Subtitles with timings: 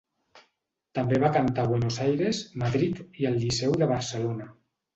[0.99, 4.53] També va cantar a Buenos Aires, Madrid i al Liceu de Barcelona.